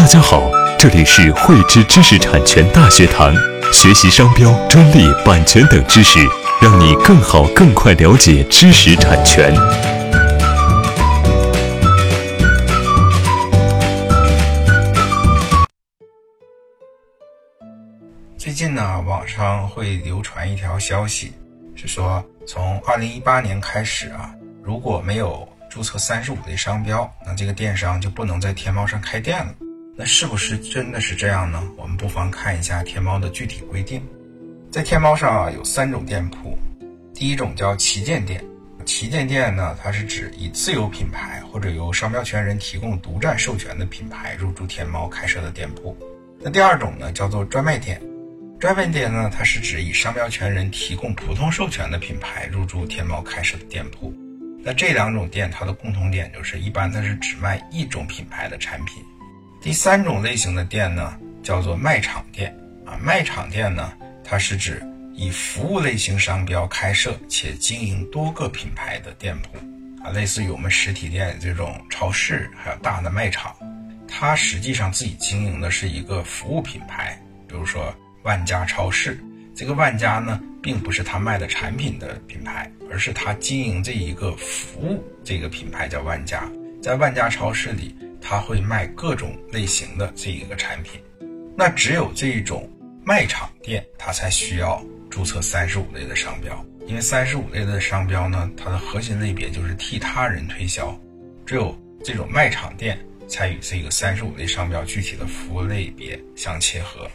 [0.00, 3.34] 大家好，这里是汇知知识产权大学堂，
[3.70, 6.18] 学习商标、专利、版权等知识，
[6.58, 9.54] 让你更好、更快了解知识产权。
[18.38, 21.34] 最近呢，网上会流传一条消息，
[21.74, 24.30] 是说从二零一八年开始啊，
[24.62, 29.54] 如果没有注册三十五类商标，那这个电商就不能在天猫上开店了。
[30.00, 31.62] 那是不是真的是这样呢？
[31.76, 34.02] 我们不妨看一下天猫的具体规定。
[34.70, 36.56] 在天猫上啊，有三种店铺，
[37.12, 38.42] 第一种叫旗舰店。
[38.86, 45.94] 旗舰店呢，它是指以自有品牌或者由商标权人提供独占授权的品牌入驻天猫开设的店铺。
[46.40, 48.00] 那第二种呢，叫做专卖店。
[48.58, 54.14] 专卖店呢，它是指以商标权人提供普通授权的品牌入驻天猫开设的店铺。
[54.64, 59.04] 那这两种店它的共同点就是，一般它是只卖一种品牌的产品。
[59.60, 62.56] 第三种类型的店呢，叫做卖场店
[62.86, 62.96] 啊。
[63.02, 63.92] 卖场店呢，
[64.24, 64.82] 它是指
[65.14, 69.58] 以服务类型商标开设且经营多个品牌的店铺
[70.02, 73.54] 啊，类似于我们实体店这种超市，还有大的卖场，
[74.08, 77.94] 它实际上自己经营的是一个服务品牌，比如说。
[78.22, 79.18] 万家超市，
[79.56, 86.46] 这个万家呢，并不是他卖的产品的品牌，而是他经营这一个服务，这个品牌叫万家。
[86.82, 91.00] 在万家超市里，他会卖各种类型的这一个产品。
[91.56, 92.70] 那只有这种
[93.04, 100.98] 卖场店，它才需要注册三十五类的商标，因为三十五类的商标呢，它的核心类别就是替他人推销，
[101.44, 107.10] 只有这种卖场店才与这个三十五类商标具体的服务类别相切合。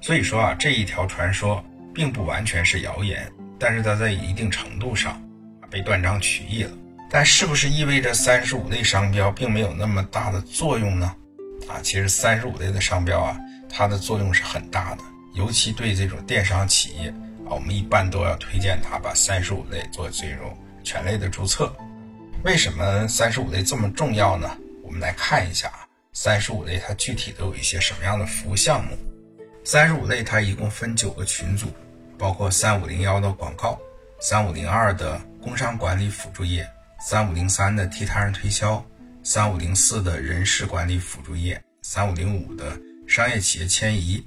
[0.00, 1.64] 所以说啊，这一条传说
[1.94, 5.22] 并不完全是谣言，但是它在一定程度上
[5.70, 6.70] 被断章取义了。
[7.10, 11.14] 但是不是意味着三十五类商标并没有那么大的作用呢？
[11.66, 13.36] 啊，其实三十五类的商标啊，
[13.68, 15.02] 它的作用是很大的，
[15.34, 17.08] 尤其对这种电商企业
[17.46, 21.74] 啊，我们一般都要推荐他把三十五类做这种全类的注册。
[22.44, 24.56] 为什么三十五类这么重要呢？
[24.82, 28.96] 我们来看一下啊，三十五类它具体都有一些什么样的服务项目。
[29.64, 31.66] 三十五类它一共分九个群组，
[32.18, 33.78] 包括三五零幺的广告，
[34.20, 36.66] 三五零二的工商管理辅助业，
[37.00, 38.84] 三五零三的替他人推销，
[39.22, 44.22] 三五零四的人事管理辅助业，三五零五的商业企业迁移，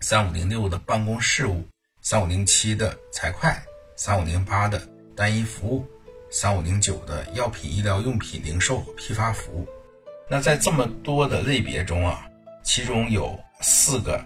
[0.00, 1.64] 三五零六的办公事务，
[2.02, 3.48] 三五零七的财会，
[3.96, 4.80] 三五零八的
[5.14, 5.86] 单一服务，
[6.30, 9.68] 三五零九的药品医疗用品零售批发服务。
[10.28, 12.28] 那在这么多的类别中啊，
[12.64, 14.24] 其中有四个。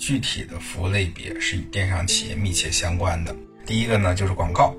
[0.00, 3.34] 具体的服务类别是与电商企业密切相关的。
[3.66, 4.72] 第一个呢，就是广告，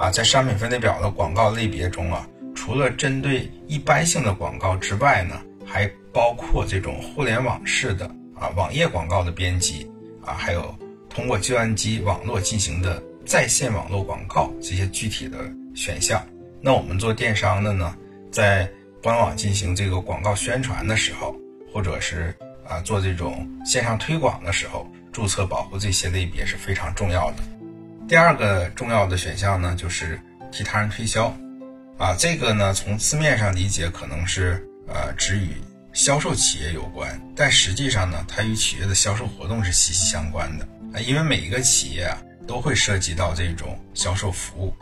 [0.00, 9.86] 啊，在商品分类表的广告类别中啊，除了针对一般性的广告之外呢，还包括这种互联网式的啊网页广告的编辑
[10.24, 10.74] 啊，还有
[11.10, 15.38] 通过计算机网络进行的在线网络广告这些具体的
[15.74, 16.26] 选项。
[16.62, 17.94] 那我们做电商的呢，
[18.32, 18.66] 在
[19.02, 21.36] 官网进行这个广告宣传的时候，
[21.70, 22.34] 或者是。
[22.70, 27.38] 啊，做这种线上推广的时候，注册保护这些类别是非常重要的。
[28.10, 31.32] 第二个重要的选项呢，就是替他人推销。
[31.96, 35.50] 啊，这个呢，从字面上理解可能是呃，只与
[35.92, 40.98] 销售企业有关，但实际上呢，它与企业的销售活动是息息相关的啊。
[40.98, 44.74] 因为每一个企业啊，都会涉及到这种销售服务，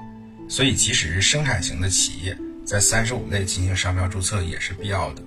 [0.49, 2.35] 所以即使是生产型的企业，
[2.65, 5.23] 在三十五类进行商标注册也是必要的。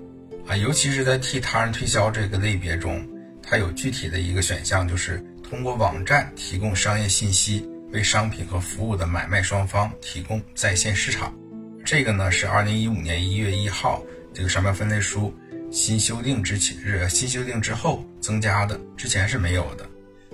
[0.47, 3.07] 啊，尤其是在替他人推销这个类别中，
[3.43, 11.33] 它有具体的一个选项，就是通过网站提供商业信息，为商品和服务的买卖双方提供在线市场。
[11.83, 14.01] 这个呢是二零一五年一月一号
[14.33, 15.33] 这个商标分类书
[15.71, 19.85] 新修订之前日新修订之后增加的，之前是没有的。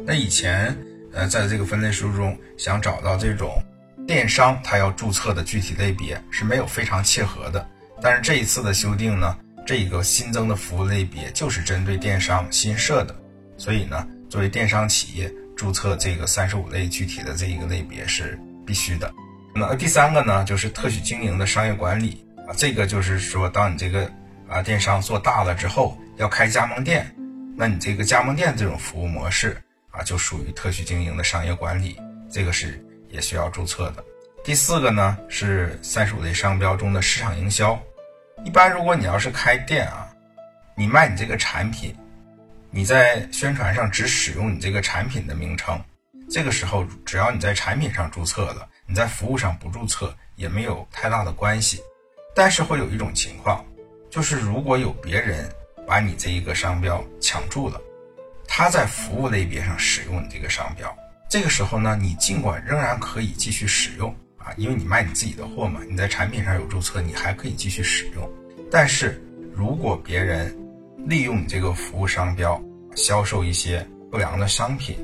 [0.06, 0.78] 那以前
[1.14, 3.62] 呃在这个分类书中想找到这种
[4.06, 7.68] 电商它要注册的具体类别是没有非常切合的，
[8.02, 9.38] 但是这一次的修订呢。
[9.66, 13.14] 这个新增的服务类别就是针对电商新设的，
[13.58, 19.12] 所以呢，作为电商企业注册这个三十五类具体的这一个类别是必须的。
[19.54, 24.10] 那第三个呢，就是特许经营的商业管理啊，这个就是说，当你这个
[24.48, 27.12] 啊电商做大了之后，要开加盟店，
[27.58, 32.00] 那你这个加盟店这种服务模式啊，就属于特许经营的商业管理，
[32.32, 34.06] 这个是也需要注册的。
[34.44, 37.78] 第四个呢，是三十五类商标中的市场营销。
[38.46, 40.08] 一般如果你要是开店啊，
[40.76, 41.96] 你卖你这个产品，
[42.70, 45.80] 你在宣传上只使用你这个产品的名称，
[46.30, 51.82] 这个时候只要你在产品上注册了，你在服务上不注册也没有太大的关系。
[52.36, 53.66] 但是会有一种情况，
[54.12, 55.50] 就是如果有别人
[55.88, 57.82] 把你这一个商标抢注了，
[58.48, 60.96] 他在服务类别上使用你这个商标，
[61.30, 68.30] 这个时候呢，你尽管仍然可以继续使用啊，因为你卖你自己的货嘛，你在产品上有注册，你还可以继续使用。
[68.70, 69.20] 但是
[69.56, 70.56] 如果别人
[71.06, 72.62] 利用你这个服务商标
[72.96, 74.98] 销售一些不良的商品，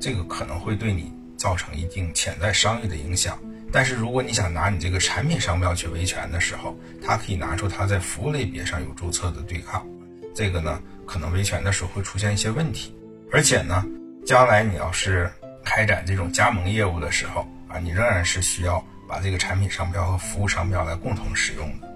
[0.00, 3.38] 这个可能会对你造成一定潜在商誉的影响。
[3.70, 9.86] 但是如果你想拿你这个产品商标去维权的时候，他可以拿出他在服务类别上有注册的对抗，
[10.34, 12.94] 这个呢可能维权的时候会出现一些问题。
[13.32, 13.84] 而且呢，
[14.26, 15.30] 将来你要是
[15.64, 21.88] 开展这种加盟业务的时候啊，你仍然是需要把这个产品商标和服务商标来共同使用的。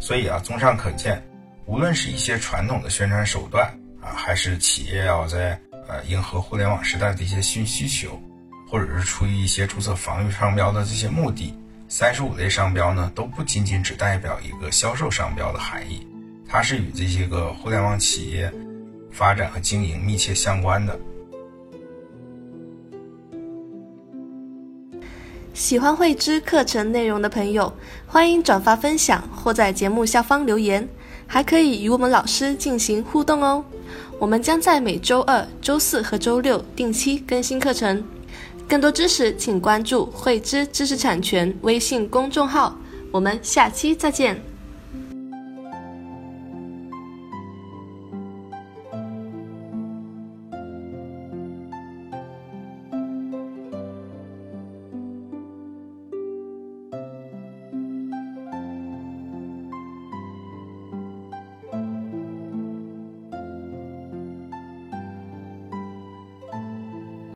[0.00, 1.24] 所以啊，综上可见，
[1.66, 3.66] 无论是一些传统的宣传手段
[4.00, 8.20] 啊，还是企业要在呃迎合互联网时代的一些新需求。
[8.68, 11.54] 或者是出于一些注册防御商标的这些目的，
[11.88, 16.06] 三十五类商标呢都不仅仅只代表一个销售商标的含义，
[16.48, 18.50] 它是与这些个互联网企业
[19.10, 20.98] 发展和经营密切相关的。
[25.52, 27.70] 喜欢慧知课程内容的朋友，
[28.06, 30.88] 欢迎转发分享或在节目下方留言，
[31.32, 33.64] 还可以与我们老师进行互动哦。
[34.18, 38.04] 我们将在每周二、周四和周六定期更新课程。
[38.68, 42.76] 更多知识，请关注“慧知知识产权”微信公众号。
[43.10, 44.51] 我们下期再见。